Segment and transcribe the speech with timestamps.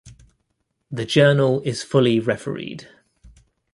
[0.89, 2.87] The Journal is fully refereed.